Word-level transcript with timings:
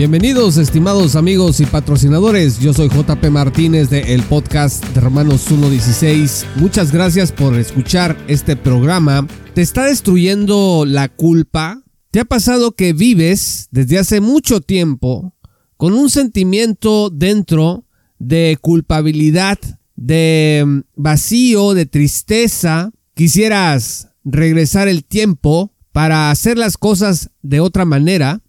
Bienvenidos 0.00 0.56
estimados 0.56 1.14
amigos 1.14 1.60
y 1.60 1.66
patrocinadores, 1.66 2.58
yo 2.58 2.72
soy 2.72 2.88
JP 2.88 3.22
Martínez 3.30 3.90
de 3.90 4.14
el 4.14 4.22
podcast 4.22 4.82
de 4.94 4.98
Romanos 5.02 5.50
1.16. 5.50 6.46
Muchas 6.56 6.90
gracias 6.90 7.32
por 7.32 7.54
escuchar 7.58 8.16
este 8.26 8.56
programa. 8.56 9.26
¿Te 9.52 9.60
está 9.60 9.84
destruyendo 9.84 10.86
la 10.86 11.10
culpa? 11.10 11.82
¿Te 12.10 12.20
ha 12.20 12.24
pasado 12.24 12.72
que 12.72 12.94
vives 12.94 13.68
desde 13.72 13.98
hace 13.98 14.22
mucho 14.22 14.62
tiempo 14.62 15.34
con 15.76 15.92
un 15.92 16.08
sentimiento 16.08 17.10
dentro 17.10 17.84
de 18.18 18.56
culpabilidad, 18.58 19.58
de 19.96 20.64
mm, 20.66 20.80
vacío, 20.96 21.74
de 21.74 21.84
tristeza? 21.84 22.90
Quisieras 23.12 24.08
regresar 24.24 24.88
el 24.88 25.04
tiempo 25.04 25.74
para 25.92 26.30
hacer 26.30 26.56
las 26.56 26.78
cosas 26.78 27.28
de 27.42 27.60
otra 27.60 27.84
manera 27.84 28.40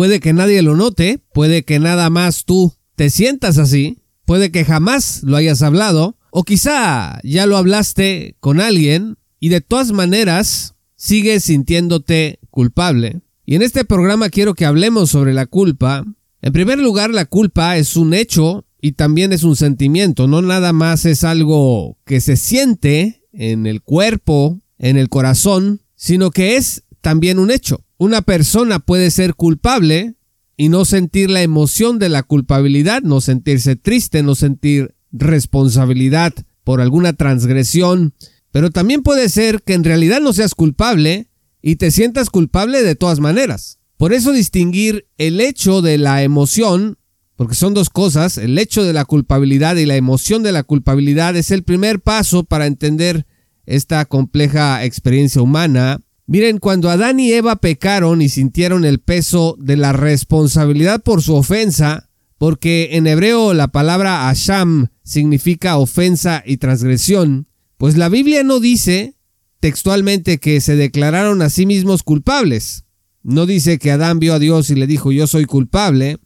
Puede 0.00 0.20
que 0.20 0.32
nadie 0.32 0.62
lo 0.62 0.76
note, 0.76 1.20
puede 1.34 1.62
que 1.62 1.78
nada 1.78 2.08
más 2.08 2.46
tú 2.46 2.72
te 2.96 3.10
sientas 3.10 3.58
así, 3.58 3.98
puede 4.24 4.50
que 4.50 4.64
jamás 4.64 5.22
lo 5.24 5.36
hayas 5.36 5.60
hablado, 5.60 6.16
o 6.30 6.42
quizá 6.42 7.20
ya 7.22 7.44
lo 7.44 7.58
hablaste 7.58 8.34
con 8.40 8.62
alguien 8.62 9.18
y 9.40 9.50
de 9.50 9.60
todas 9.60 9.92
maneras 9.92 10.74
sigues 10.96 11.44
sintiéndote 11.44 12.38
culpable. 12.48 13.20
Y 13.44 13.56
en 13.56 13.60
este 13.60 13.84
programa 13.84 14.30
quiero 14.30 14.54
que 14.54 14.64
hablemos 14.64 15.10
sobre 15.10 15.34
la 15.34 15.44
culpa. 15.44 16.06
En 16.40 16.52
primer 16.54 16.78
lugar, 16.78 17.10
la 17.10 17.26
culpa 17.26 17.76
es 17.76 17.94
un 17.94 18.14
hecho 18.14 18.64
y 18.80 18.92
también 18.92 19.34
es 19.34 19.42
un 19.42 19.54
sentimiento, 19.54 20.26
no 20.26 20.40
nada 20.40 20.72
más 20.72 21.04
es 21.04 21.24
algo 21.24 21.98
que 22.06 22.22
se 22.22 22.38
siente 22.38 23.26
en 23.34 23.66
el 23.66 23.82
cuerpo, 23.82 24.62
en 24.78 24.96
el 24.96 25.10
corazón, 25.10 25.82
sino 25.94 26.30
que 26.30 26.56
es 26.56 26.84
también 27.02 27.38
un 27.38 27.50
hecho. 27.50 27.84
Una 28.00 28.22
persona 28.22 28.78
puede 28.78 29.10
ser 29.10 29.34
culpable 29.34 30.14
y 30.56 30.70
no 30.70 30.86
sentir 30.86 31.28
la 31.28 31.42
emoción 31.42 31.98
de 31.98 32.08
la 32.08 32.22
culpabilidad, 32.22 33.02
no 33.02 33.20
sentirse 33.20 33.76
triste, 33.76 34.22
no 34.22 34.34
sentir 34.34 34.94
responsabilidad 35.12 36.32
por 36.64 36.80
alguna 36.80 37.12
transgresión, 37.12 38.14
pero 38.52 38.70
también 38.70 39.02
puede 39.02 39.28
ser 39.28 39.60
que 39.60 39.74
en 39.74 39.84
realidad 39.84 40.22
no 40.22 40.32
seas 40.32 40.54
culpable 40.54 41.28
y 41.60 41.76
te 41.76 41.90
sientas 41.90 42.30
culpable 42.30 42.82
de 42.82 42.94
todas 42.94 43.20
maneras. 43.20 43.80
Por 43.98 44.14
eso 44.14 44.32
distinguir 44.32 45.06
el 45.18 45.38
hecho 45.38 45.82
de 45.82 45.98
la 45.98 46.22
emoción, 46.22 46.96
porque 47.36 47.54
son 47.54 47.74
dos 47.74 47.90
cosas, 47.90 48.38
el 48.38 48.56
hecho 48.56 48.82
de 48.82 48.94
la 48.94 49.04
culpabilidad 49.04 49.76
y 49.76 49.84
la 49.84 49.96
emoción 49.96 50.42
de 50.42 50.52
la 50.52 50.62
culpabilidad 50.62 51.36
es 51.36 51.50
el 51.50 51.64
primer 51.64 52.00
paso 52.00 52.44
para 52.44 52.64
entender 52.64 53.26
esta 53.66 54.06
compleja 54.06 54.86
experiencia 54.86 55.42
humana 55.42 56.00
Miren, 56.30 56.58
cuando 56.58 56.90
Adán 56.90 57.18
y 57.18 57.32
Eva 57.32 57.56
pecaron 57.56 58.22
y 58.22 58.28
sintieron 58.28 58.84
el 58.84 59.00
peso 59.00 59.56
de 59.58 59.76
la 59.76 59.92
responsabilidad 59.92 61.02
por 61.02 61.22
su 61.22 61.34
ofensa, 61.34 62.08
porque 62.38 62.90
en 62.92 63.08
hebreo 63.08 63.52
la 63.52 63.66
palabra 63.66 64.28
Asham 64.28 64.90
significa 65.02 65.76
ofensa 65.76 66.44
y 66.46 66.58
transgresión, 66.58 67.48
pues 67.78 67.96
la 67.96 68.08
Biblia 68.08 68.44
no 68.44 68.60
dice 68.60 69.16
textualmente 69.58 70.38
que 70.38 70.60
se 70.60 70.76
declararon 70.76 71.42
a 71.42 71.50
sí 71.50 71.66
mismos 71.66 72.04
culpables. 72.04 72.84
No 73.24 73.44
dice 73.44 73.80
que 73.80 73.90
Adán 73.90 74.20
vio 74.20 74.34
a 74.34 74.38
Dios 74.38 74.70
y 74.70 74.76
le 74.76 74.86
dijo 74.86 75.10
yo 75.10 75.26
soy 75.26 75.46
culpable, 75.46 76.18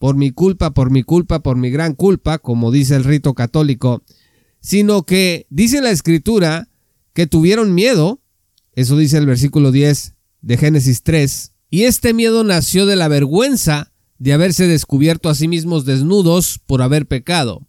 por 0.00 0.16
mi 0.16 0.32
culpa, 0.32 0.72
por 0.72 0.90
mi 0.90 1.04
culpa, 1.04 1.40
por 1.40 1.56
mi 1.56 1.70
gran 1.70 1.94
culpa, 1.94 2.38
como 2.38 2.72
dice 2.72 2.96
el 2.96 3.04
rito 3.04 3.34
católico, 3.34 4.02
sino 4.58 5.04
que 5.04 5.46
dice 5.50 5.80
la 5.80 5.92
escritura 5.92 6.68
que 7.12 7.28
tuvieron 7.28 7.76
miedo 7.76 8.21
eso 8.74 8.96
dice 8.96 9.18
el 9.18 9.26
versículo 9.26 9.70
10 9.72 10.14
de 10.40 10.56
Génesis 10.56 11.02
3. 11.02 11.52
Y 11.70 11.84
este 11.84 12.14
miedo 12.14 12.44
nació 12.44 12.86
de 12.86 12.96
la 12.96 13.08
vergüenza 13.08 13.92
de 14.18 14.32
haberse 14.32 14.66
descubierto 14.66 15.28
a 15.28 15.34
sí 15.34 15.48
mismos 15.48 15.84
desnudos 15.84 16.60
por 16.66 16.82
haber 16.82 17.06
pecado. 17.06 17.66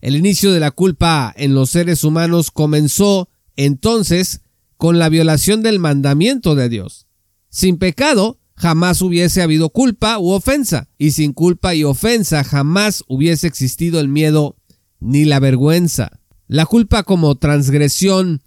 El 0.00 0.14
inicio 0.14 0.52
de 0.52 0.60
la 0.60 0.70
culpa 0.70 1.32
en 1.36 1.54
los 1.54 1.70
seres 1.70 2.04
humanos 2.04 2.50
comenzó 2.50 3.28
entonces 3.56 4.42
con 4.76 4.98
la 4.98 5.08
violación 5.08 5.62
del 5.62 5.80
mandamiento 5.80 6.54
de 6.54 6.68
Dios. 6.68 7.06
Sin 7.50 7.78
pecado 7.78 8.38
jamás 8.54 9.02
hubiese 9.02 9.42
habido 9.42 9.70
culpa 9.70 10.18
u 10.18 10.30
ofensa, 10.30 10.88
y 10.98 11.12
sin 11.12 11.32
culpa 11.32 11.74
y 11.74 11.84
ofensa 11.84 12.44
jamás 12.44 13.04
hubiese 13.08 13.46
existido 13.46 13.98
el 13.98 14.08
miedo 14.08 14.56
ni 15.00 15.24
la 15.24 15.40
vergüenza. 15.40 16.20
La 16.46 16.64
culpa 16.64 17.02
como 17.02 17.36
transgresión 17.36 18.42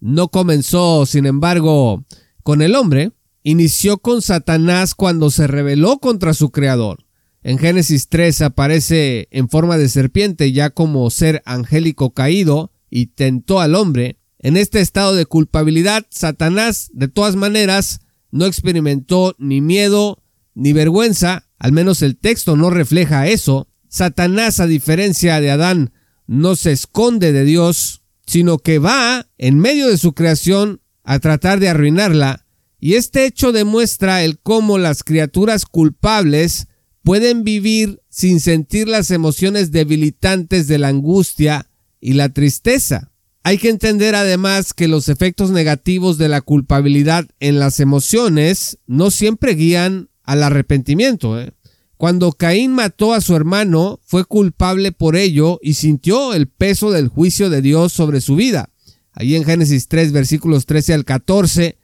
no 0.00 0.28
comenzó, 0.28 1.06
sin 1.06 1.26
embargo, 1.26 2.04
con 2.42 2.62
el 2.62 2.74
hombre, 2.74 3.12
inició 3.42 3.98
con 3.98 4.22
Satanás 4.22 4.94
cuando 4.94 5.30
se 5.30 5.46
rebeló 5.46 5.98
contra 5.98 6.34
su 6.34 6.50
creador. 6.50 7.06
En 7.42 7.58
Génesis 7.58 8.08
3 8.08 8.42
aparece 8.42 9.28
en 9.30 9.48
forma 9.48 9.78
de 9.78 9.88
serpiente 9.88 10.50
ya 10.50 10.70
como 10.70 11.08
ser 11.10 11.42
angélico 11.44 12.12
caído 12.12 12.72
y 12.90 13.06
tentó 13.06 13.60
al 13.60 13.76
hombre. 13.76 14.18
En 14.40 14.56
este 14.56 14.80
estado 14.80 15.14
de 15.14 15.26
culpabilidad, 15.26 16.06
Satanás, 16.10 16.90
de 16.92 17.06
todas 17.06 17.36
maneras, 17.36 18.00
no 18.32 18.46
experimentó 18.46 19.36
ni 19.38 19.60
miedo 19.60 20.22
ni 20.54 20.72
vergüenza, 20.72 21.48
al 21.58 21.72
menos 21.72 22.02
el 22.02 22.16
texto 22.16 22.56
no 22.56 22.70
refleja 22.70 23.28
eso. 23.28 23.68
Satanás, 23.88 24.58
a 24.58 24.66
diferencia 24.66 25.40
de 25.40 25.50
Adán, 25.50 25.92
no 26.26 26.56
se 26.56 26.72
esconde 26.72 27.32
de 27.32 27.44
Dios, 27.44 28.02
sino 28.26 28.58
que 28.58 28.78
va 28.78 29.28
en 29.38 29.58
medio 29.58 29.88
de 29.88 29.98
su 29.98 30.12
creación 30.14 30.80
a 31.04 31.18
tratar 31.20 31.60
de 31.60 31.68
arruinarla, 31.68 32.46
y 32.78 32.94
este 32.94 33.24
hecho 33.24 33.52
demuestra 33.52 34.22
el 34.22 34.38
cómo 34.38 34.78
las 34.78 35.02
criaturas 35.02 35.64
culpables 35.64 36.68
pueden 37.02 37.44
vivir 37.44 38.02
sin 38.08 38.40
sentir 38.40 38.88
las 38.88 39.10
emociones 39.10 39.70
debilitantes 39.70 40.66
de 40.66 40.78
la 40.78 40.88
angustia 40.88 41.70
y 42.00 42.14
la 42.14 42.28
tristeza. 42.28 43.12
Hay 43.42 43.58
que 43.58 43.68
entender 43.68 44.16
además 44.16 44.74
que 44.74 44.88
los 44.88 45.08
efectos 45.08 45.50
negativos 45.50 46.18
de 46.18 46.28
la 46.28 46.40
culpabilidad 46.40 47.26
en 47.38 47.60
las 47.60 47.78
emociones 47.78 48.78
no 48.86 49.12
siempre 49.12 49.54
guían 49.54 50.10
al 50.24 50.42
arrepentimiento. 50.42 51.40
¿eh? 51.40 51.52
Cuando 51.96 52.32
Caín 52.32 52.72
mató 52.72 53.14
a 53.14 53.22
su 53.22 53.34
hermano, 53.34 54.00
fue 54.04 54.24
culpable 54.24 54.92
por 54.92 55.16
ello 55.16 55.58
y 55.62 55.74
sintió 55.74 56.34
el 56.34 56.46
peso 56.46 56.90
del 56.90 57.08
juicio 57.08 57.48
de 57.48 57.62
Dios 57.62 57.92
sobre 57.92 58.20
su 58.20 58.36
vida. 58.36 58.70
Allí 59.12 59.34
en 59.34 59.44
Génesis 59.44 59.88
3, 59.88 60.12
versículos 60.12 60.66
13 60.66 60.92
al 60.92 61.04
14, 61.06 61.78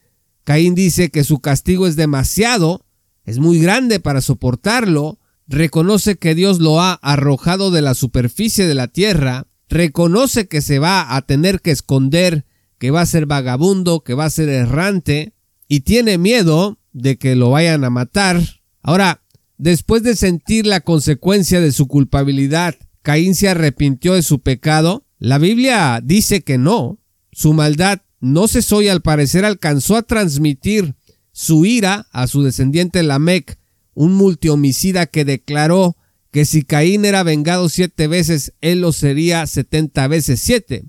Caín 0.45 0.75
dice 0.75 1.11
que 1.11 1.25
su 1.25 1.41
castigo 1.41 1.87
es 1.87 1.97
demasiado, 1.97 2.85
es 3.25 3.39
muy 3.39 3.59
grande 3.59 4.01
para 4.01 4.21
soportarlo, 4.21 5.19
reconoce 5.47 6.17
que 6.17 6.35
Dios 6.35 6.61
lo 6.61 6.81
ha 6.81 6.93
arrojado 6.95 7.71
de 7.71 7.81
la 7.81 7.95
superficie 7.95 8.67
de 8.67 8.75
la 8.75 8.89
tierra, 8.89 9.47
reconoce 9.71 10.47
que 10.47 10.61
se 10.61 10.79
va 10.79 11.17
a 11.17 11.23
tener 11.23 11.63
que 11.63 11.71
esconder, 11.71 12.45
que 12.79 12.91
va 12.91 13.01
a 13.01 13.07
ser 13.07 13.25
vagabundo, 13.25 14.01
que 14.01 14.13
va 14.13 14.27
a 14.27 14.31
ser 14.31 14.51
errante, 14.51 15.33
y 15.69 15.81
tiene 15.81 16.19
miedo 16.19 16.79
de 16.93 17.17
que 17.17 17.35
lo 17.35 17.51
vayan 17.51 17.85
a 17.85 17.91
matar. 17.91 18.43
Ahora, 18.83 19.22
Después 19.63 20.03
de 20.03 20.17
sentir 20.17 20.67
la 20.67 20.81
consecuencia 20.81 21.61
de 21.61 21.71
su 21.71 21.87
culpabilidad, 21.87 22.75
Caín 23.03 23.37
se 23.37 23.49
arrepintió 23.49 24.15
de 24.15 24.23
su 24.23 24.41
pecado. 24.41 25.07
La 25.21 25.39
Biblia 25.39 26.01
dice 26.03 26.43
que 26.43 26.59
no. 26.59 26.99
Su 27.31 27.53
maldad 27.53 28.01
no 28.19 28.49
cesó 28.49 28.83
y 28.83 28.89
al 28.89 29.03
parecer 29.03 29.45
alcanzó 29.45 29.95
a 29.95 30.03
transmitir 30.03 30.97
su 31.31 31.65
ira 31.65 32.09
a 32.11 32.27
su 32.27 32.43
descendiente 32.43 33.05
Lamec, 33.05 33.57
un 33.95 34.15
multihomicida 34.15 35.07
que 35.07 35.25
declaró 35.25 35.97
que 36.33 36.45
si 36.45 36.65
Caín 36.65 37.05
era 37.05 37.23
vengado 37.23 37.69
siete 37.69 38.09
veces, 38.09 38.55
él 38.63 38.81
lo 38.81 38.91
sería 38.91 39.47
setenta 39.47 40.09
veces 40.09 40.41
siete. 40.41 40.87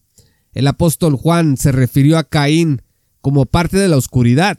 El 0.52 0.66
apóstol 0.66 1.16
Juan 1.16 1.58
se 1.58 1.72
refirió 1.72 2.18
a 2.18 2.24
Caín 2.24 2.82
como 3.22 3.46
parte 3.46 3.78
de 3.78 3.88
la 3.88 3.98
oscuridad. 3.98 4.58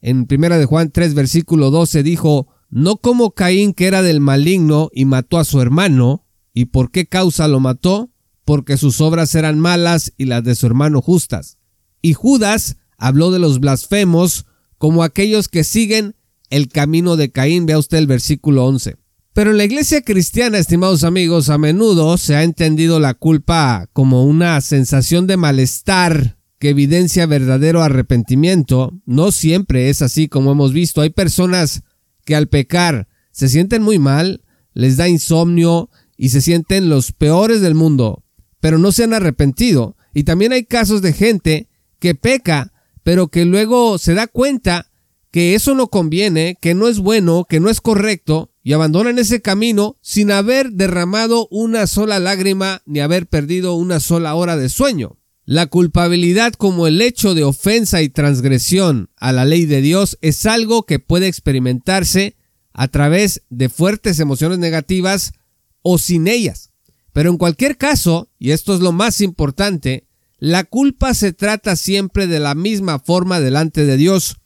En 0.00 0.26
primera 0.26 0.58
de 0.58 0.64
Juan 0.64 0.92
3 0.92 1.14
versículo 1.14 1.72
12 1.72 2.04
dijo, 2.04 2.46
no 2.70 2.96
como 2.96 3.32
Caín 3.32 3.72
que 3.72 3.86
era 3.86 4.02
del 4.02 4.20
maligno 4.20 4.90
y 4.92 5.04
mató 5.04 5.38
a 5.38 5.44
su 5.44 5.60
hermano. 5.60 6.24
¿Y 6.52 6.66
por 6.66 6.90
qué 6.90 7.06
causa 7.06 7.48
lo 7.48 7.60
mató? 7.60 8.10
Porque 8.44 8.76
sus 8.76 9.00
obras 9.00 9.34
eran 9.34 9.58
malas 9.58 10.12
y 10.16 10.24
las 10.24 10.44
de 10.44 10.54
su 10.54 10.66
hermano 10.66 11.00
justas. 11.00 11.58
Y 12.02 12.14
Judas 12.14 12.76
habló 12.96 13.30
de 13.30 13.38
los 13.38 13.60
blasfemos 13.60 14.46
como 14.76 15.02
aquellos 15.02 15.48
que 15.48 15.64
siguen 15.64 16.16
el 16.50 16.68
camino 16.68 17.16
de 17.16 17.30
Caín. 17.30 17.66
Vea 17.66 17.78
usted 17.78 17.98
el 17.98 18.06
versículo 18.06 18.66
11. 18.66 18.96
Pero 19.32 19.52
en 19.52 19.56
la 19.56 19.64
iglesia 19.64 20.02
cristiana, 20.02 20.58
estimados 20.58 21.04
amigos, 21.04 21.48
a 21.48 21.58
menudo 21.58 22.16
se 22.18 22.34
ha 22.34 22.42
entendido 22.42 22.98
la 22.98 23.14
culpa 23.14 23.88
como 23.92 24.24
una 24.24 24.60
sensación 24.60 25.26
de 25.26 25.36
malestar 25.36 26.38
que 26.58 26.70
evidencia 26.70 27.26
verdadero 27.26 27.82
arrepentimiento. 27.82 28.92
No 29.06 29.30
siempre 29.30 29.90
es 29.90 30.02
así 30.02 30.26
como 30.28 30.50
hemos 30.50 30.72
visto. 30.72 31.02
Hay 31.02 31.10
personas 31.10 31.82
que 32.28 32.36
al 32.36 32.48
pecar 32.48 33.08
se 33.30 33.48
sienten 33.48 33.80
muy 33.80 33.98
mal, 33.98 34.44
les 34.74 34.98
da 34.98 35.08
insomnio 35.08 35.88
y 36.18 36.28
se 36.28 36.42
sienten 36.42 36.90
los 36.90 37.12
peores 37.12 37.62
del 37.62 37.74
mundo, 37.74 38.22
pero 38.60 38.76
no 38.76 38.92
se 38.92 39.04
han 39.04 39.14
arrepentido. 39.14 39.96
Y 40.12 40.24
también 40.24 40.52
hay 40.52 40.64
casos 40.64 41.00
de 41.00 41.14
gente 41.14 41.70
que 41.98 42.14
peca, 42.14 42.74
pero 43.02 43.28
que 43.28 43.46
luego 43.46 43.96
se 43.96 44.12
da 44.12 44.26
cuenta 44.26 44.90
que 45.30 45.54
eso 45.54 45.74
no 45.74 45.86
conviene, 45.86 46.58
que 46.60 46.74
no 46.74 46.88
es 46.88 46.98
bueno, 46.98 47.46
que 47.48 47.60
no 47.60 47.70
es 47.70 47.80
correcto, 47.80 48.52
y 48.62 48.74
abandonan 48.74 49.18
ese 49.18 49.40
camino 49.40 49.96
sin 50.02 50.30
haber 50.30 50.72
derramado 50.72 51.48
una 51.50 51.86
sola 51.86 52.18
lágrima 52.18 52.82
ni 52.84 53.00
haber 53.00 53.26
perdido 53.26 53.72
una 53.72 54.00
sola 54.00 54.34
hora 54.34 54.58
de 54.58 54.68
sueño. 54.68 55.16
La 55.50 55.66
culpabilidad 55.66 56.52
como 56.52 56.86
el 56.86 57.00
hecho 57.00 57.32
de 57.32 57.42
ofensa 57.42 58.02
y 58.02 58.10
transgresión 58.10 59.08
a 59.16 59.32
la 59.32 59.46
ley 59.46 59.64
de 59.64 59.80
Dios 59.80 60.18
es 60.20 60.44
algo 60.44 60.82
que 60.82 60.98
puede 60.98 61.26
experimentarse 61.26 62.36
a 62.74 62.88
través 62.88 63.40
de 63.48 63.70
fuertes 63.70 64.20
emociones 64.20 64.58
negativas 64.58 65.32
o 65.80 65.96
sin 65.96 66.28
ellas. 66.28 66.72
Pero 67.14 67.30
en 67.30 67.38
cualquier 67.38 67.78
caso, 67.78 68.30
y 68.38 68.50
esto 68.50 68.74
es 68.74 68.80
lo 68.80 68.92
más 68.92 69.22
importante, 69.22 70.06
la 70.36 70.64
culpa 70.64 71.14
se 71.14 71.32
trata 71.32 71.76
siempre 71.76 72.26
de 72.26 72.40
la 72.40 72.54
misma 72.54 72.98
forma 72.98 73.40
delante 73.40 73.86
de 73.86 73.96
Dios, 73.96 74.36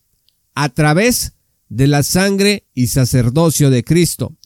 a 0.55 0.69
través 0.69 1.33
de 1.69 1.89
la 1.89 2.05
sangre 2.05 2.69
y 2.75 2.87
sacerdocio 2.87 3.71
de 3.71 3.83
Cristo. 3.83 4.37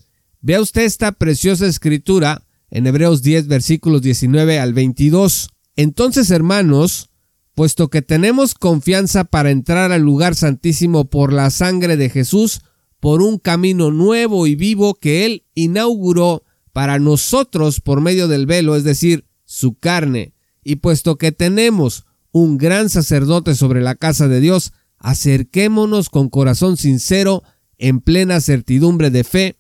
Vea 0.41 0.63
usted 0.63 0.85
esta 0.85 1.13
preciosa 1.13 1.67
escritura 1.67 2.47
en 2.71 2.87
Hebreos 2.87 3.21
10 3.21 3.47
versículos 3.47 4.01
19 4.01 4.59
al 4.59 4.73
22. 4.73 5.51
Entonces, 5.77 6.31
hermanos, 6.31 7.11
puesto 7.55 7.89
que 7.89 8.03
tenemos 8.03 8.55
confianza 8.55 9.25
para 9.25 9.51
entrar 9.51 9.93
al 9.93 10.03
lugar 10.03 10.35
santísimo 10.35 11.05
por 11.11 11.33
la 11.33 11.51
sangre 11.51 11.97
de 11.97 12.09
Jesús, 12.09 12.63
por 12.99 13.21
un 13.21 13.39
camino 13.39 13.91
nuevo 13.91 14.47
y 14.47 14.55
vivo 14.55 14.95
que 14.95 15.27
Él 15.27 15.45
inauguró 15.55 16.43
para 16.73 16.99
nosotros 16.99 17.81
por 17.81 18.01
medio 18.01 18.27
del 18.27 18.47
velo, 18.47 18.75
es 18.75 18.85
decir, 18.85 19.27
su 19.45 19.79
carne, 19.79 20.35
y 20.65 20.77
puesto 20.77 21.17
que 21.17 21.31
tenemos 21.31 22.05
un 22.33 22.59
gran 22.59 22.91
sacerdote 22.91 23.55
sobre 23.55 23.81
la 23.81 23.95
casa 23.95 24.29
de 24.29 24.41
Dios, 24.41 24.73
acerquémonos 24.99 26.11
con 26.11 26.29
corazón 26.29 26.77
sincero, 26.77 27.43
en 27.79 28.01
plena 28.01 28.41
certidumbre 28.41 29.11
de 29.11 29.25
fe, 29.25 29.57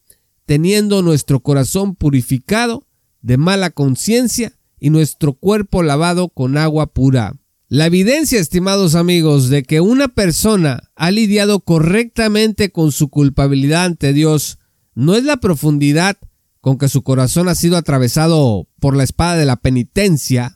teniendo 0.46 1.02
nuestro 1.02 1.40
corazón 1.40 1.94
purificado 1.94 2.86
de 3.20 3.36
mala 3.36 3.70
conciencia 3.70 4.55
y 4.78 4.90
nuestro 4.90 5.34
cuerpo 5.34 5.82
lavado 5.82 6.28
con 6.28 6.56
agua 6.56 6.86
pura. 6.86 7.34
La 7.68 7.86
evidencia, 7.86 8.38
estimados 8.38 8.94
amigos, 8.94 9.48
de 9.48 9.64
que 9.64 9.80
una 9.80 10.08
persona 10.08 10.90
ha 10.94 11.10
lidiado 11.10 11.60
correctamente 11.60 12.70
con 12.70 12.92
su 12.92 13.08
culpabilidad 13.08 13.84
ante 13.86 14.12
Dios 14.12 14.58
no 14.94 15.16
es 15.16 15.24
la 15.24 15.38
profundidad 15.38 16.16
con 16.60 16.78
que 16.78 16.88
su 16.88 17.02
corazón 17.02 17.48
ha 17.48 17.54
sido 17.54 17.76
atravesado 17.76 18.68
por 18.80 18.96
la 18.96 19.04
espada 19.04 19.36
de 19.36 19.46
la 19.46 19.56
penitencia, 19.56 20.54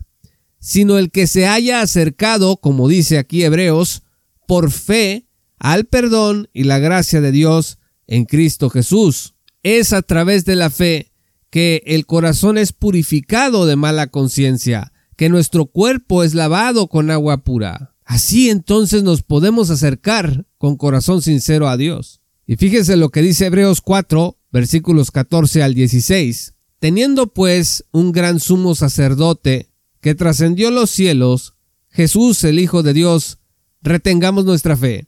sino 0.59 0.99
el 0.99 1.11
que 1.11 1.27
se 1.27 1.47
haya 1.47 1.83
acercado, 1.83 2.57
como 2.57 2.89
dice 2.89 3.19
aquí 3.19 3.45
Hebreos, 3.45 4.03
por 4.47 4.71
fe 4.71 5.27
al 5.59 5.87
perdón 5.87 6.49
y 6.53 6.65
la 6.65 6.79
gracia 6.79 7.21
de 7.21 7.33
Dios 7.33 7.79
en 8.07 8.25
Cristo 8.25 8.71
Jesús. 8.71 9.35
Es 9.63 9.93
a 9.93 10.03
través 10.03 10.45
de 10.45 10.57
la 10.57 10.71
fe 10.71 11.10
que 11.51 11.83
el 11.87 12.07
corazón 12.07 12.59
es 12.59 12.73
purificado 12.73 13.67
de 13.67 13.77
mala 13.77 14.07
conciencia, 14.07 14.93
que 15.17 15.29
nuestro 15.29 15.67
cuerpo 15.67 16.23
es 16.23 16.35
lavado 16.35 16.89
con 16.89 17.11
agua 17.11 17.45
pura. 17.45 17.95
Así 18.05 18.51
entonces 18.51 19.03
nos 19.03 19.23
podemos 19.23 19.71
acercar 19.71 20.47
con 20.59 20.77
corazón 20.77 21.23
sincero 21.23 21.69
a 21.69 21.77
Dios. 21.77 22.21
Y 22.47 22.57
fíjese 22.57 22.97
lo 22.97 23.11
que 23.11 23.23
dice 23.23 23.47
Hebreos 23.47 23.81
4, 23.81 24.39
versículos 24.51 25.11
14 25.11 25.63
al 25.63 25.75
16. 25.75 26.55
Teniendo 26.79 27.33
pues 27.33 27.85
un 27.93 28.11
gran 28.11 28.41
sumo 28.41 28.75
sacerdote 28.75 29.71
que 30.01 30.15
trascendió 30.15 30.71
los 30.71 30.91
cielos, 30.91 31.55
Jesús 31.91 32.43
el 32.45 32.59
Hijo 32.59 32.83
de 32.83 32.95
Dios, 32.95 33.39
retengamos 33.83 34.45
nuestra 34.45 34.77
fe, 34.77 35.07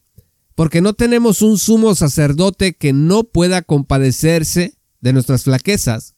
porque 0.55 0.81
no 0.81 0.93
tenemos 0.93 1.43
un 1.43 1.59
sumo 1.59 1.95
sacerdote 1.95 2.75
que 2.75 2.93
no 2.93 3.25
pueda 3.25 3.63
compadecerse 3.63 4.75
de 5.01 5.13
nuestras 5.13 5.45
flaquezas, 5.45 6.15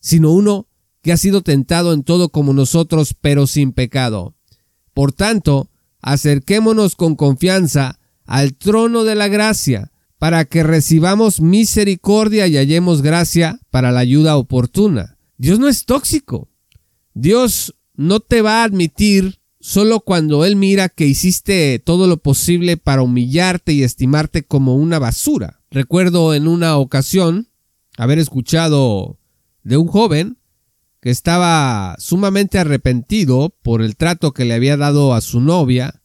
sino 0.00 0.32
uno 0.32 0.66
que 1.02 1.12
ha 1.12 1.16
sido 1.16 1.42
tentado 1.42 1.92
en 1.92 2.02
todo 2.02 2.28
como 2.28 2.52
nosotros, 2.52 3.14
pero 3.20 3.46
sin 3.46 3.72
pecado. 3.72 4.34
Por 4.94 5.12
tanto, 5.12 5.70
acerquémonos 6.00 6.96
con 6.96 7.16
confianza 7.16 7.98
al 8.24 8.54
trono 8.54 9.04
de 9.04 9.14
la 9.14 9.28
gracia, 9.28 9.92
para 10.18 10.44
que 10.44 10.62
recibamos 10.62 11.40
misericordia 11.40 12.46
y 12.48 12.56
hallemos 12.56 13.02
gracia 13.02 13.60
para 13.70 13.92
la 13.92 14.00
ayuda 14.00 14.36
oportuna. 14.36 15.16
Dios 15.36 15.60
no 15.60 15.68
es 15.68 15.84
tóxico. 15.84 16.48
Dios 17.14 17.76
no 17.94 18.20
te 18.20 18.42
va 18.42 18.60
a 18.60 18.64
admitir 18.64 19.40
solo 19.60 20.00
cuando 20.00 20.44
Él 20.44 20.56
mira 20.56 20.88
que 20.88 21.06
hiciste 21.06 21.78
todo 21.78 22.06
lo 22.06 22.16
posible 22.16 22.76
para 22.76 23.02
humillarte 23.02 23.72
y 23.72 23.82
estimarte 23.82 24.42
como 24.42 24.74
una 24.74 24.98
basura. 24.98 25.60
Recuerdo 25.70 26.34
en 26.34 26.48
una 26.48 26.76
ocasión 26.76 27.48
haber 27.96 28.18
escuchado 28.18 29.18
de 29.68 29.76
un 29.76 29.86
joven 29.86 30.38
que 31.00 31.10
estaba 31.10 31.94
sumamente 31.98 32.58
arrepentido 32.58 33.54
por 33.62 33.82
el 33.82 33.96
trato 33.96 34.32
que 34.32 34.46
le 34.46 34.54
había 34.54 34.76
dado 34.76 35.14
a 35.14 35.20
su 35.20 35.40
novia, 35.40 36.02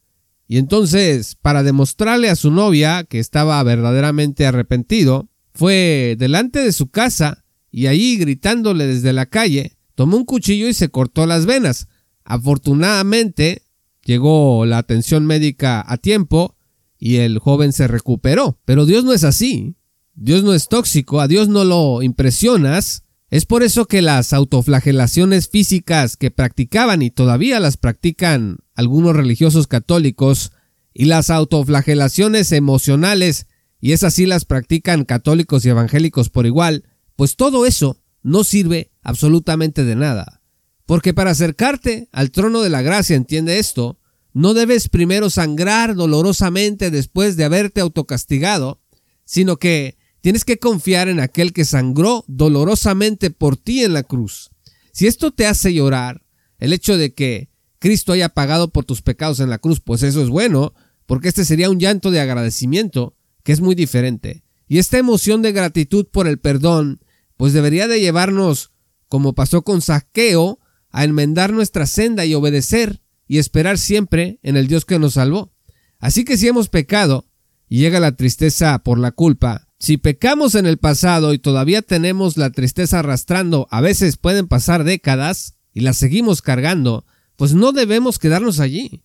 y 0.47 0.57
entonces, 0.57 1.35
para 1.41 1.63
demostrarle 1.63 2.29
a 2.29 2.35
su 2.35 2.51
novia 2.51 3.05
que 3.05 3.19
estaba 3.19 3.63
verdaderamente 3.63 4.45
arrepentido, 4.45 5.29
fue 5.53 6.15
delante 6.19 6.59
de 6.59 6.73
su 6.73 6.89
casa 6.89 7.45
y 7.71 7.87
allí 7.87 8.17
gritándole 8.17 8.85
desde 8.85 9.13
la 9.13 9.25
calle, 9.25 9.77
tomó 9.95 10.17
un 10.17 10.25
cuchillo 10.25 10.67
y 10.67 10.73
se 10.73 10.89
cortó 10.89 11.25
las 11.25 11.45
venas. 11.45 11.87
Afortunadamente 12.25 13.63
llegó 14.03 14.65
la 14.65 14.77
atención 14.77 15.25
médica 15.25 15.83
a 15.87 15.97
tiempo 15.97 16.57
y 16.99 17.15
el 17.17 17.39
joven 17.39 17.71
se 17.71 17.87
recuperó. 17.87 18.59
Pero 18.65 18.85
Dios 18.85 19.05
no 19.05 19.13
es 19.13 19.23
así. 19.23 19.77
Dios 20.13 20.43
no 20.43 20.53
es 20.53 20.67
tóxico, 20.67 21.21
a 21.21 21.27
Dios 21.27 21.47
no 21.47 21.63
lo 21.63 22.03
impresionas. 22.03 23.02
Es 23.33 23.47
por 23.47 23.63
eso 23.63 23.87
que 23.87 24.03
las 24.03 24.31
autoflagelaciones 24.31 25.49
físicas 25.49 26.17
que 26.17 26.29
practicaban 26.29 27.01
y 27.01 27.09
todavía 27.09 27.59
las 27.59 27.77
practican 27.77 28.57
algunos 28.75 29.15
religiosos 29.15 29.65
católicos 29.65 30.51
y 30.93 31.05
las 31.05 31.31
autoflagelaciones 31.31 32.51
emocionales 32.51 33.47
y 33.81 33.93
esas 33.93 34.13
sí 34.13 34.27
las 34.27 34.45
practican 34.45 35.03
católicos 35.03 35.65
y 35.65 35.69
evangélicos 35.69 36.29
por 36.29 36.45
igual, 36.45 36.83
pues 37.15 37.35
todo 37.35 37.65
eso 37.65 37.99
no 38.21 38.43
sirve 38.43 38.91
absolutamente 39.01 39.83
de 39.83 39.95
nada. 39.95 40.43
Porque 40.85 41.15
para 41.15 41.31
acercarte 41.31 42.09
al 42.11 42.29
trono 42.29 42.61
de 42.61 42.69
la 42.69 42.83
gracia, 42.83 43.15
entiende 43.15 43.57
esto, 43.57 43.97
no 44.33 44.53
debes 44.53 44.89
primero 44.89 45.31
sangrar 45.31 45.95
dolorosamente 45.95 46.91
después 46.91 47.35
de 47.35 47.45
haberte 47.45 47.81
autocastigado, 47.81 48.79
sino 49.25 49.57
que 49.57 49.97
tienes 50.23 50.45
que 50.45 50.57
confiar 50.57 51.09
en 51.09 51.19
aquel 51.19 51.51
que 51.51 51.65
sangró 51.65 52.23
dolorosamente 52.27 53.29
por 53.29 53.57
ti 53.57 53.83
en 53.83 53.91
la 53.91 54.03
cruz. 54.03 54.51
Si 54.93 55.05
esto 55.05 55.31
te 55.31 55.45
hace 55.45 55.73
llorar, 55.73 56.23
el 56.59 56.71
hecho 56.71 56.97
de 56.97 57.13
que 57.13 57.49
Cristo 57.77 58.13
haya 58.13 58.29
pagado 58.29 58.69
por 58.69 58.85
tus 58.85 59.01
pecados 59.01 59.41
en 59.41 59.49
la 59.49 59.57
cruz, 59.57 59.81
pues 59.81 60.01
eso 60.01 60.23
es 60.23 60.29
bueno, 60.29 60.73
porque 61.07 61.27
este 61.27 61.43
sería 61.43 61.69
un 61.69 61.77
llanto 61.77 62.09
de 62.09 62.21
agradecimiento, 62.21 63.17
que 63.43 63.51
es 63.51 63.59
muy 63.59 63.75
diferente. 63.75 64.45
Y 64.65 64.77
esta 64.77 64.97
emoción 64.97 65.41
de 65.41 65.51
gratitud 65.51 66.07
por 66.09 66.25
el 66.29 66.39
perdón, 66.39 67.01
pues 67.35 67.51
debería 67.51 67.89
de 67.89 67.99
llevarnos, 67.99 68.71
como 69.09 69.33
pasó 69.33 69.63
con 69.63 69.81
Saqueo, 69.81 70.57
a 70.89 71.03
enmendar 71.03 71.51
nuestra 71.51 71.85
senda 71.85 72.25
y 72.25 72.33
obedecer 72.33 73.01
y 73.27 73.39
esperar 73.39 73.77
siempre 73.77 74.39
en 74.41 74.55
el 74.55 74.67
Dios 74.67 74.85
que 74.85 74.99
nos 74.99 75.15
salvó. 75.15 75.51
Así 75.99 76.23
que 76.23 76.37
si 76.37 76.47
hemos 76.47 76.69
pecado 76.69 77.27
y 77.67 77.79
llega 77.79 77.99
la 77.99 78.15
tristeza 78.15 78.79
por 78.79 78.99
la 78.99 79.11
culpa, 79.11 79.62
si 79.83 79.97
pecamos 79.97 80.55
en 80.55 80.65
el 80.65 80.77
pasado 80.77 81.33
y 81.33 81.39
todavía 81.39 81.81
tenemos 81.81 82.37
la 82.37 82.51
tristeza 82.51 82.99
arrastrando, 82.99 83.67
a 83.69 83.81
veces 83.81 84.15
pueden 84.15 84.47
pasar 84.47 84.85
décadas 84.85 85.57
y 85.73 85.81
la 85.81 85.91
seguimos 85.91 86.41
cargando, 86.41 87.05
pues 87.35 87.53
no 87.53 87.73
debemos 87.73 88.17
quedarnos 88.17 88.61
allí, 88.61 89.03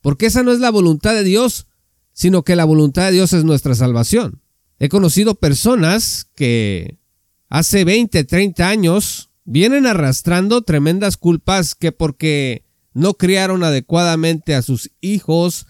porque 0.00 0.26
esa 0.26 0.44
no 0.44 0.52
es 0.52 0.60
la 0.60 0.70
voluntad 0.70 1.14
de 1.14 1.24
Dios, 1.24 1.66
sino 2.12 2.44
que 2.44 2.54
la 2.54 2.64
voluntad 2.64 3.06
de 3.06 3.10
Dios 3.10 3.32
es 3.32 3.42
nuestra 3.42 3.74
salvación. 3.74 4.40
He 4.78 4.88
conocido 4.88 5.34
personas 5.34 6.30
que 6.36 7.00
hace 7.48 7.84
20, 7.84 8.22
30 8.22 8.68
años 8.68 9.30
vienen 9.42 9.84
arrastrando 9.84 10.62
tremendas 10.62 11.16
culpas 11.16 11.74
que 11.74 11.90
porque 11.90 12.66
no 12.94 13.14
criaron 13.14 13.64
adecuadamente 13.64 14.54
a 14.54 14.62
sus 14.62 14.92
hijos, 15.00 15.66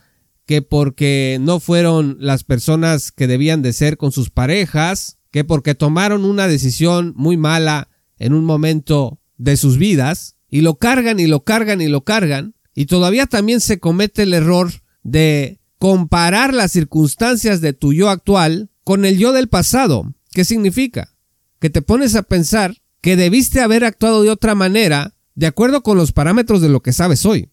que 0.50 0.62
porque 0.62 1.38
no 1.40 1.60
fueron 1.60 2.16
las 2.18 2.42
personas 2.42 3.12
que 3.12 3.28
debían 3.28 3.62
de 3.62 3.72
ser 3.72 3.96
con 3.96 4.10
sus 4.10 4.30
parejas, 4.30 5.16
que 5.30 5.44
porque 5.44 5.76
tomaron 5.76 6.24
una 6.24 6.48
decisión 6.48 7.12
muy 7.14 7.36
mala 7.36 7.88
en 8.18 8.32
un 8.32 8.44
momento 8.44 9.20
de 9.38 9.56
sus 9.56 9.78
vidas, 9.78 10.34
y 10.48 10.62
lo 10.62 10.74
cargan 10.74 11.20
y 11.20 11.28
lo 11.28 11.44
cargan 11.44 11.80
y 11.80 11.86
lo 11.86 12.02
cargan, 12.02 12.56
y 12.74 12.86
todavía 12.86 13.26
también 13.26 13.60
se 13.60 13.78
comete 13.78 14.24
el 14.24 14.34
error 14.34 14.72
de 15.04 15.60
comparar 15.78 16.52
las 16.52 16.72
circunstancias 16.72 17.60
de 17.60 17.72
tu 17.72 17.92
yo 17.92 18.10
actual 18.10 18.70
con 18.82 19.04
el 19.04 19.18
yo 19.18 19.32
del 19.32 19.48
pasado. 19.48 20.12
¿Qué 20.32 20.44
significa? 20.44 21.14
Que 21.60 21.70
te 21.70 21.80
pones 21.80 22.16
a 22.16 22.24
pensar 22.24 22.74
que 23.00 23.14
debiste 23.14 23.60
haber 23.60 23.84
actuado 23.84 24.24
de 24.24 24.30
otra 24.30 24.56
manera 24.56 25.14
de 25.36 25.46
acuerdo 25.46 25.84
con 25.84 25.96
los 25.96 26.10
parámetros 26.10 26.60
de 26.60 26.70
lo 26.70 26.82
que 26.82 26.92
sabes 26.92 27.24
hoy. 27.24 27.52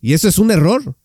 Y 0.00 0.14
eso 0.14 0.26
es 0.26 0.40
un 0.40 0.50
error, 0.50 0.96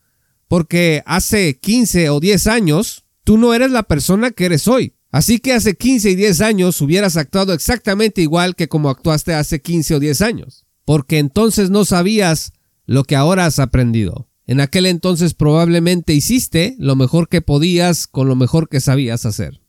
porque 0.50 1.04
hace 1.06 1.58
15 1.58 2.10
o 2.10 2.20
10 2.20 2.48
años 2.48 3.06
tú 3.24 3.38
no 3.38 3.54
eres 3.54 3.72
la 3.72 3.84
persona 3.84 4.32
que 4.32 4.46
eres 4.46 4.68
hoy. 4.68 4.96
Así 5.12 5.40
que 5.40 5.54
hace 5.54 5.76
15 5.76 6.10
y 6.10 6.16
10 6.16 6.42
años 6.42 6.82
hubieras 6.82 7.16
actuado 7.16 7.54
exactamente 7.54 8.22
igual 8.22 8.56
que 8.56 8.68
como 8.68 8.90
actuaste 8.90 9.34
hace 9.34 9.62
15 9.62 9.96
o 9.96 10.00
10 10.00 10.22
años, 10.22 10.66
porque 10.86 11.20
entonces 11.20 11.70
no 11.70 11.86
sabías 11.86 12.52
lo 12.86 13.04
que 13.04 13.16
ahora 13.16 13.46
has 13.46 13.60
aprendido. 13.60 14.28
En 14.46 14.60
aquel 14.60 14.88
entonces 14.88 15.36
probablemente 15.36 16.14
hiciste 16.14 16.76
lo 16.80 16.96
mejor 16.96 17.30
que 17.30 17.42
podías 17.42 18.08
con 18.08 18.28
lo 18.28 18.36
mejor 18.36 18.70
que 18.70 18.82
sabías 18.82 19.26
hacer. 19.26 19.62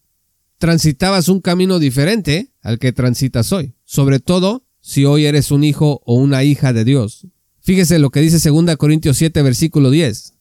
Transitabas 0.57 1.29
un 1.29 1.41
camino 1.41 1.79
diferente 1.79 2.53
al 2.63 2.79
que 2.79 2.93
transitas 2.93 3.53
hoy, 3.53 3.75
sobre 3.85 4.21
todo 4.21 4.65
si 4.81 5.05
hoy 5.05 5.27
eres 5.27 5.51
un 5.51 5.65
hijo 5.65 6.01
o 6.07 6.15
una 6.15 6.43
hija 6.45 6.73
de 6.73 6.85
Dios. 6.85 7.27
Fíjese 7.61 7.99
lo 7.99 8.09
que 8.09 8.21
dice 8.21 8.49
2 8.49 8.77
Corintios 8.77 9.19
7 9.19 9.43
versículo 9.43 9.91
10. 9.91 10.40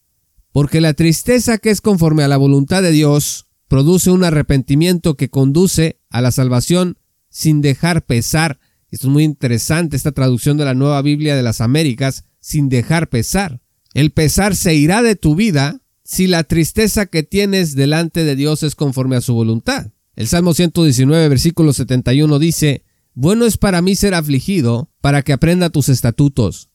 Porque 0.52 0.82
la 0.82 0.94
tristeza 0.94 1.58
que 1.58 1.70
es 1.70 1.82
conforme 1.82 2.24
a 2.24 2.28
la 2.28 2.38
voluntad 2.38 2.82
de 2.82 2.92
Dios 2.92 3.48
produce 3.68 4.10
un 4.10 4.24
arrepentimiento 4.24 5.16
que 5.16 5.30
conduce 5.30 6.00
a 6.10 6.22
la 6.22 6.32
salvación 6.32 6.98
sin 7.30 7.62
dejar 7.62 8.06
pesar. 8.06 8.60
Esto 8.90 9.08
es 9.08 9.14
muy 9.14 9.24
interesante, 9.24 9.96
esta 9.96 10.12
traducción 10.12 10.58
de 10.58 10.66
la 10.66 10.74
Nueva 10.74 11.02
Biblia 11.02 11.36
de 11.36 11.44
las 11.44 11.62
Américas, 11.62 12.26
sin 12.40 12.70
dejar 12.70 13.10
pesar. 13.10 13.62
El 13.94 14.12
pesar 14.12 14.56
se 14.56 14.76
irá 14.76 15.02
de 15.04 15.16
tu 15.16 15.36
vida 15.36 15.82
si 16.04 16.26
la 16.26 16.44
tristeza 16.44 17.06
que 17.06 17.22
tienes 17.22 17.76
delante 17.76 18.24
de 18.24 18.36
Dios 18.36 18.64
es 18.64 18.74
conforme 18.74 19.16
a 19.16 19.22
su 19.22 19.36
voluntad. 19.36 19.92
El 20.16 20.28
Salmo 20.28 20.54
119, 20.56 21.30
versículo 21.30 21.72
71 21.72 22.40
dice, 22.40 22.84
Bueno 23.14 23.46
es 23.46 23.58
para 23.58 23.82
mí 23.84 23.96
ser 23.96 24.16
afligido, 24.16 24.90
para 25.02 25.22
que 25.22 25.34
aprenda 25.34 25.70
tus 25.70 25.88
estatutos. 25.88 26.72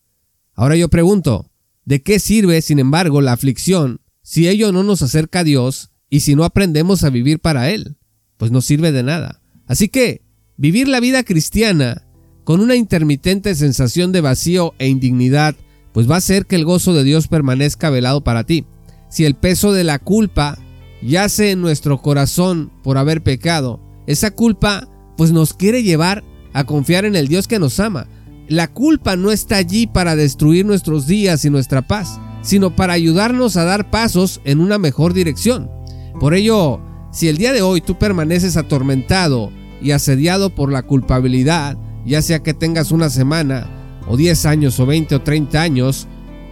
Ahora 0.53 0.77
yo 0.77 0.89
pregunto, 0.89 1.51
¿de 1.85 2.01
qué 2.01 2.19
sirve, 2.19 2.61
sin 2.61 2.79
embargo, 2.79 3.21
la 3.21 3.33
aflicción 3.33 4.01
si 4.25 4.47
ello 4.47 4.71
no 4.71 4.81
nos 4.81 5.03
acerca 5.03 5.41
a 5.41 5.43
Dios 5.43 5.91
y 6.09 6.21
si 6.21 6.33
no 6.33 6.45
aprendemos 6.45 7.03
a 7.03 7.11
vivir 7.11 7.39
para 7.39 7.69
Él, 7.69 7.95
pues 8.37 8.49
no 8.49 8.59
sirve 8.59 8.91
de 8.91 9.03
nada. 9.03 9.43
Así 9.67 9.87
que, 9.87 10.23
vivir 10.57 10.87
la 10.87 10.99
vida 10.99 11.21
cristiana 11.23 12.07
con 12.43 12.59
una 12.59 12.75
intermitente 12.75 13.53
sensación 13.53 14.11
de 14.11 14.21
vacío 14.21 14.73
e 14.79 14.87
indignidad, 14.87 15.55
pues 15.93 16.09
va 16.09 16.15
a 16.15 16.17
hacer 16.17 16.47
que 16.47 16.55
el 16.55 16.65
gozo 16.65 16.95
de 16.95 17.03
Dios 17.03 17.27
permanezca 17.27 17.91
velado 17.91 18.23
para 18.23 18.45
ti. 18.45 18.65
Si 19.09 19.25
el 19.25 19.35
peso 19.35 19.73
de 19.73 19.83
la 19.83 19.99
culpa 19.99 20.57
yace 21.03 21.51
en 21.51 21.61
nuestro 21.61 22.01
corazón 22.01 22.71
por 22.81 22.97
haber 22.97 23.21
pecado, 23.21 23.79
esa 24.07 24.31
culpa 24.31 24.89
pues 25.17 25.33
nos 25.33 25.53
quiere 25.53 25.83
llevar 25.83 26.23
a 26.51 26.63
confiar 26.63 27.05
en 27.05 27.15
el 27.15 27.27
Dios 27.27 27.47
que 27.47 27.59
nos 27.59 27.79
ama. 27.79 28.07
La 28.47 28.67
culpa 28.67 29.15
no 29.15 29.31
está 29.31 29.57
allí 29.57 29.87
para 29.87 30.15
destruir 30.15 30.65
nuestros 30.65 31.07
días 31.07 31.45
y 31.45 31.49
nuestra 31.49 31.81
paz, 31.81 32.19
sino 32.41 32.75
para 32.75 32.93
ayudarnos 32.93 33.57
a 33.57 33.63
dar 33.63 33.89
pasos 33.89 34.39
en 34.43 34.59
una 34.59 34.77
mejor 34.77 35.13
dirección. 35.13 35.71
Por 36.19 36.35
ello, 36.35 36.79
si 37.11 37.27
el 37.27 37.37
día 37.37 37.53
de 37.53 37.63
hoy 37.63 37.81
tú 37.81 37.97
permaneces 37.97 38.55
atormentado 38.55 39.51
y 39.81 39.91
asediado 39.91 40.53
por 40.53 40.71
la 40.71 40.83
culpabilidad, 40.83 41.75
ya 42.05 42.21
sea 42.21 42.43
que 42.43 42.53
tengas 42.53 42.91
una 42.91 43.09
semana, 43.09 43.67
o 44.07 44.15
10 44.15 44.45
años, 44.45 44.79
o 44.79 44.85
20 44.85 45.15
o 45.15 45.21
30 45.21 45.59
años, 45.59 46.07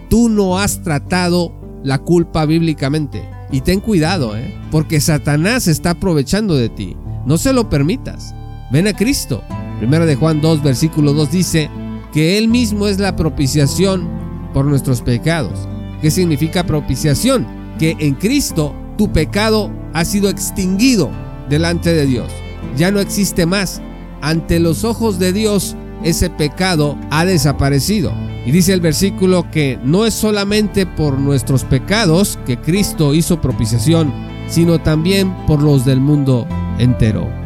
tú 0.10 0.30
no 0.30 0.58
has 0.58 0.82
tratado 0.82 1.54
la 1.84 2.00
culpa 2.00 2.46
bíblicamente. 2.46 3.24
Y 3.52 3.62
ten 3.62 3.82
cuidado, 3.82 4.36
¿eh? 4.36 4.60
porque 4.72 5.00
Satanás 5.00 5.68
está 5.68 5.92
aprovechando 5.92 6.56
de 6.56 6.70
ti. 6.70 6.98
No 7.28 7.38
se 7.38 7.54
lo 7.54 7.70
permitas. 7.70 8.34
Ven 8.72 8.88
a 8.88 8.94
Cristo. 8.94 9.44
Primero 9.78 10.08
de 10.08 10.16
Juan 10.16 10.42
2, 10.42 10.64
versículo 10.64 11.14
2 11.14 11.32
dice 11.32 11.70
que 12.14 12.38
Él 12.38 12.48
mismo 12.48 12.88
es 12.88 13.00
la 13.00 13.16
propiciación 13.16 14.08
por 14.54 14.66
nuestros 14.66 15.02
pecados. 15.02 15.68
¿Qué 16.02 16.12
significa 16.12 16.66
propiciación? 16.66 17.48
Que 17.80 17.96
en 18.00 18.14
Cristo 18.14 18.76
tu 18.98 19.12
pecado 19.12 19.72
ha 19.94 20.06
sido 20.06 20.30
extinguido 20.30 21.10
delante 21.50 21.94
de 21.94 22.06
Dios. 22.06 22.32
Ya 22.78 22.92
no 22.92 23.00
existe 23.00 23.46
más. 23.46 23.82
Ante 24.22 24.60
los 24.60 24.84
ojos 24.84 25.20
de 25.20 25.34
Dios 25.34 25.76
ese 26.04 26.30
pecado 26.30 26.98
ha 27.10 27.26
desaparecido. 27.26 28.14
Y 28.46 28.52
dice 28.52 28.74
el 28.74 28.82
versículo 28.82 29.50
que 29.50 29.80
no 29.84 30.06
es 30.06 30.14
solamente 30.14 30.86
por 30.86 31.18
nuestros 31.18 31.64
pecados 31.64 32.38
que 32.46 32.60
Cristo 32.60 33.14
hizo 33.14 33.42
propiciación, 33.42 34.14
sino 34.48 34.80
también 34.80 35.34
por 35.48 35.64
los 35.64 35.86
del 35.86 36.02
mundo 36.02 36.46
entero. 36.78 37.43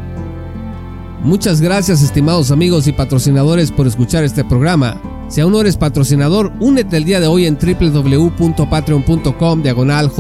Muchas 1.24 1.62
gracias 1.62 2.04
estimados 2.04 2.52
amigos 2.52 2.86
y 2.88 2.92
patrocinadores 2.92 3.72
por 3.72 3.88
escuchar 3.88 4.24
este 4.24 4.46
programa. 4.46 5.02
Si 5.30 5.42
aún 5.42 5.52
no 5.52 5.62
eres 5.62 5.76
patrocinador, 5.76 6.54
únete 6.60 6.96
el 6.96 7.06
día 7.06 7.20
de 7.20 7.26
hoy 7.28 7.48
en 7.48 7.58
www.patreon.com 7.58 9.64
diagonal 9.64 10.12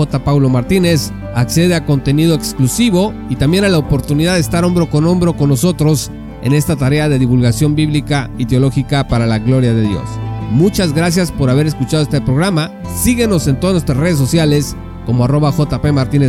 Martínez. 0.49 1.11
Accede 1.35 1.75
a 1.75 1.85
contenido 1.85 2.33
exclusivo 2.33 3.13
y 3.29 3.35
también 3.35 3.63
a 3.63 3.69
la 3.69 3.77
oportunidad 3.77 4.33
de 4.33 4.39
estar 4.41 4.65
hombro 4.65 4.89
con 4.89 5.05
hombro 5.05 5.37
con 5.37 5.49
nosotros 5.49 6.09
en 6.41 6.53
esta 6.53 6.75
tarea 6.75 7.09
de 7.09 7.19
divulgación 7.19 7.75
bíblica 7.75 8.31
y 8.37 8.47
teológica 8.47 9.07
para 9.07 9.27
la 9.27 9.37
gloria 9.39 9.73
de 9.73 9.83
Dios. 9.83 10.09
Muchas 10.51 10.93
gracias 10.93 11.31
por 11.31 11.51
haber 11.51 11.67
escuchado 11.67 12.01
este 12.03 12.21
programa. 12.21 12.71
Síguenos 13.01 13.47
en 13.47 13.59
todas 13.59 13.75
nuestras 13.75 13.99
redes 13.99 14.17
sociales 14.17 14.75
como 15.05 15.25
arroba 15.25 15.51
JP 15.51 15.85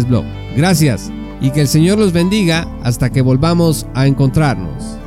Blog. 0.08 0.24
Gracias 0.56 1.10
y 1.40 1.50
que 1.50 1.60
el 1.60 1.68
Señor 1.68 1.98
los 1.98 2.12
bendiga 2.12 2.68
hasta 2.82 3.10
que 3.10 3.22
volvamos 3.22 3.86
a 3.94 4.06
encontrarnos. 4.06 4.98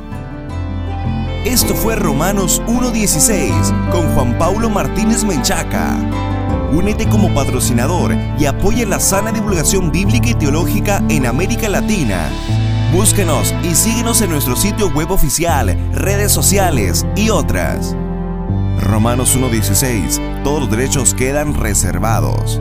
Esto 1.44 1.74
fue 1.74 1.96
Romanos 1.96 2.62
1.16 2.66 3.90
con 3.90 4.06
Juan 4.14 4.38
Paulo 4.38 4.70
Martínez 4.70 5.24
Menchaca. 5.24 5.96
Únete 6.72 7.06
como 7.08 7.34
patrocinador 7.34 8.16
y 8.38 8.46
apoya 8.46 8.86
la 8.86 9.00
sana 9.00 9.32
divulgación 9.32 9.90
bíblica 9.90 10.30
y 10.30 10.34
teológica 10.34 11.02
en 11.08 11.26
América 11.26 11.68
Latina. 11.68 12.30
Búsquenos 12.92 13.54
y 13.64 13.74
síguenos 13.74 14.20
en 14.22 14.30
nuestro 14.30 14.54
sitio 14.54 14.88
web 14.90 15.10
oficial, 15.10 15.76
redes 15.92 16.30
sociales 16.30 17.04
y 17.16 17.30
otras. 17.30 17.96
Romanos 18.80 19.36
1.16. 19.36 20.42
Todos 20.44 20.60
los 20.60 20.70
derechos 20.70 21.14
quedan 21.14 21.54
reservados. 21.54 22.60